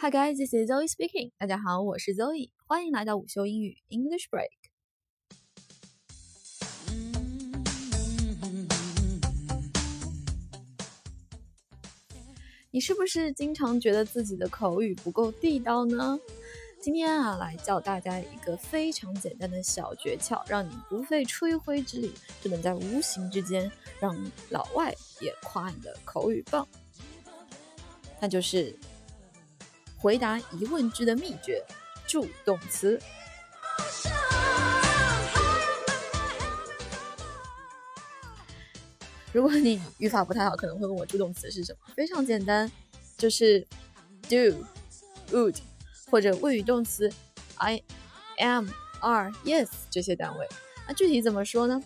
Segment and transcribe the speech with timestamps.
[0.00, 1.32] Hi guys, this is Zoe speaking.
[1.38, 4.46] 大家好，我是 Zoe，欢迎来到午休英语 English Break。
[12.70, 16.16] 你是不是经常觉得自己的口语不够地道呢？
[16.80, 23.68] 今天啊，来教大家一个非常简单的小诀窍，让你不费吹灰之力就能在无形之间
[23.98, 24.16] 让
[24.50, 26.64] 老外也夸你的口语棒。
[28.20, 28.76] 那就是
[29.98, 31.64] 回答疑问句的秘诀——
[32.06, 33.00] 助动词。
[39.32, 41.92] 如果你语法不太好，可能会问我助动词是什么？
[41.94, 42.70] 非常简单，
[43.16, 43.66] 就是
[44.22, 44.64] do、
[45.30, 45.56] would。
[46.10, 47.12] 或者谓语动词
[47.56, 47.82] I
[48.38, 48.68] am
[49.00, 50.48] are yes 这些单位，
[50.86, 51.82] 那具体怎么说呢？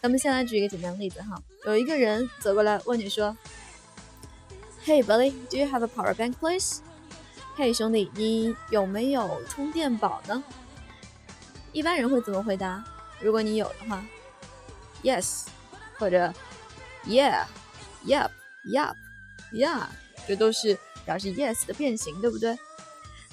[0.00, 3.36] 咱们先来举一个简单的例子哈，有一个人走过来问你说
[4.86, 6.80] ，Hey buddy，do you have a power bank please？
[7.58, 10.44] 嘿兄弟，你有没有充电宝呢？
[11.72, 12.84] 一般人会怎么回答？
[13.20, 14.00] 如果你有的话
[15.02, 15.46] ，yes，
[15.98, 16.32] 或者
[17.04, 19.82] yeah，yep，yep，yeah，
[20.24, 22.56] 这都是表示 yes 的变形，对不对？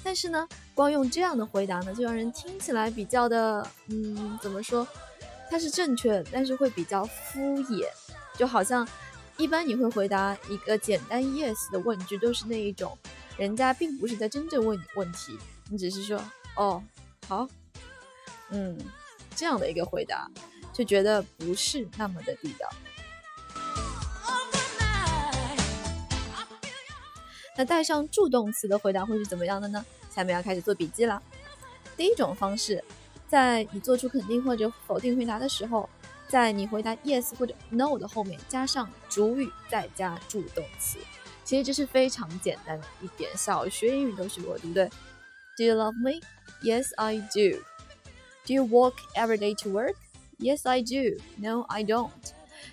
[0.02, 4.84] 但是呢，光用这样的回答呢，就让人听起来比较的，嗯，怎么说？
[5.48, 7.86] 它是正确，但是会比较敷衍，
[8.36, 8.84] 就好像
[9.36, 12.98] 一般你会回答一个简单 yes 的问句，都是那一种，
[13.36, 15.38] 人家并不是在真正问你问题，
[15.70, 16.22] 你只是说
[16.56, 16.82] 哦，
[17.28, 17.46] 好，
[18.50, 18.78] 嗯，
[19.34, 20.30] 这样的一个回答，
[20.72, 22.68] 就觉得不是那么的地道。
[27.58, 29.84] 那带上助动词的回答会是怎么样的呢？
[30.10, 31.22] 下面要开始做笔记了。
[31.96, 32.82] 第一种方式，
[33.28, 35.88] 在你做出肯定或者否定回答的时候，
[36.28, 40.98] 在你回答 yes 或者 no 的后面加上主语，再加助动词。
[41.46, 44.90] 其实这是非常简单的一点，小学英语都学过，对不对
[45.56, 46.20] ？Do you love me?
[46.60, 47.62] Yes, I do.
[48.44, 49.94] Do you walk every day to work?
[50.40, 51.22] Yes, I do.
[51.36, 52.10] No, I don't.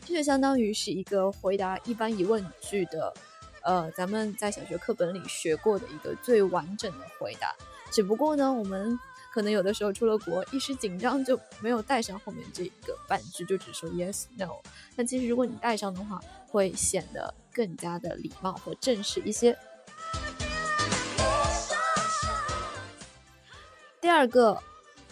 [0.05, 3.13] 这就相当于是一个回答一般疑问句的。
[3.61, 7.55] 呃，咱们在小学课本里学过的一个最完整的回答，
[7.91, 8.99] 只不过呢，我们
[9.31, 14.49] 可能有的时候出了国，一时紧张就没有带上后面这个半句，就只说 yes no。
[14.97, 19.57] 那其实如果你带上的话，会显得更加的礼貌和正式一些。
[24.01, 24.61] 第二个，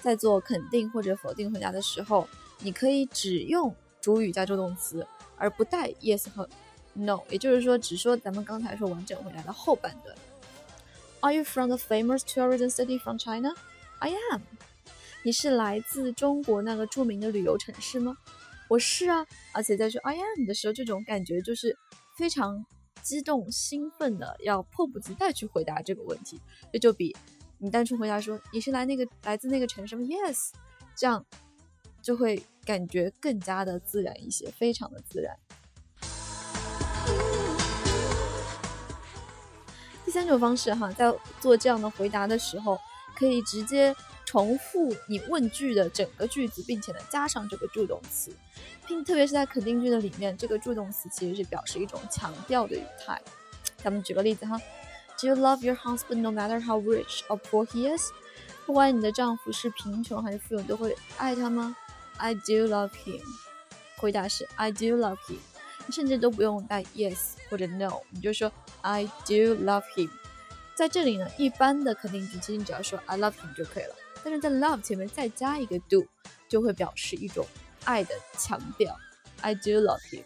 [0.02, 2.28] 在做肯定或者否定回答的时候，
[2.60, 5.08] 你可以只用主语加助动词，
[5.38, 6.50] 而不带 yes 和。
[6.94, 10.14] No，也就是说，只说咱们刚才说完整回答的后半段。
[11.22, 13.54] Are you from the famous tourism city from China?
[14.00, 14.42] I am。
[15.24, 18.18] 你是来自中国那个著名的旅游城市吗？
[18.68, 19.26] 我是啊。
[19.54, 21.78] 而且在说 I am 的时候，这种感觉就是
[22.16, 22.66] 非常
[23.02, 26.40] 激动、兴奋的，要迫不及待去回答这个问题。
[26.72, 27.16] 这就比
[27.58, 30.52] 你单纯回答说你是来那个来自那个城市吗？Yes，
[30.96, 31.26] 这样
[32.02, 35.38] 就会感觉更加的自然一些，非常的自然。
[40.06, 42.78] 第三种方式哈，在做这样的回答的时候，
[43.16, 43.96] 可以直接
[44.32, 48.34] 重复你问句的整个句子，并且呢加上这个助动词，
[48.88, 53.22] 并特别是在肯定句的里面，这个助动词其实是表示一种强调的语态。
[53.84, 54.58] 咱们举个例子哈
[55.20, 58.10] ，Do you love your husband no matter how rich or poor he is？
[58.66, 61.76] 不管你的丈夫是贫穷还是富有，都会爱他吗
[62.16, 63.22] ？I do love him。
[63.98, 65.40] 回答是 I do love him。
[65.86, 68.50] 你甚至都不用带 yes 或者 no，你就说
[68.80, 70.10] I do love him。
[70.82, 73.94] 在这里呢，一般的肯定句其实你只要说 I love him 就可以了。
[74.24, 76.08] 但是在 love 前面再加一个 do，
[76.50, 77.46] 就会表示一种
[77.86, 78.98] 爱的强调。
[79.42, 80.24] I do love him。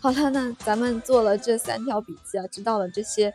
[0.00, 3.34] 好了，那咱们做了这三条笔记啊，知道了这些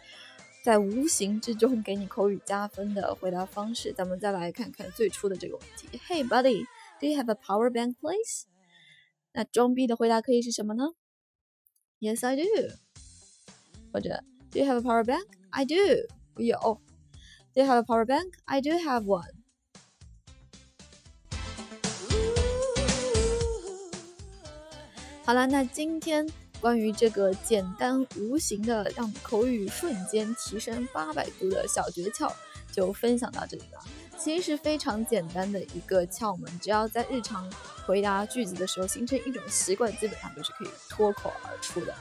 [0.64, 5.88] 在无形之中给你口语加分的回答方式，咱们再来看看最初的这个问题。
[6.08, 6.66] Hey buddy。
[7.00, 8.46] Do you have a power bank, please？
[9.32, 10.86] 那装逼的回答可以是什么呢
[12.02, 12.44] ？Yes, I do。
[13.94, 15.28] 或者 Do you have a power bank?
[15.52, 15.76] I do。
[16.36, 16.82] 有。
[17.54, 18.34] Do you have a power bank?
[18.46, 19.30] I do have one。
[25.24, 26.28] 好了，那今天
[26.60, 32.34] 关于这个简单无形的让口语瞬间提升八百度的小诀窍，
[32.72, 33.80] 就分享到这里了。
[34.18, 37.52] 其实是非常简单的一个窍门，只要在日常
[37.86, 41.94] 回答句子的时候形成一种习惯，基本上都是可以脱口而出的。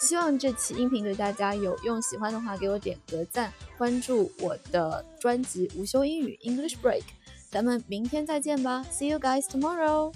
[0.00, 7.02] 希望这期音频对大家有用，喜欢的话给我点个赞，关注我的专辑午休英语 English Break，
[7.50, 10.14] 咱们明天再见吧，See you guys tomorrow。